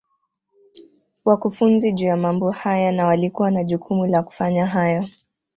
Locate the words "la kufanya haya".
4.07-5.09